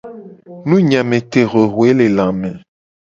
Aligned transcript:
Nunyiametehuehuelelame. 0.67 2.49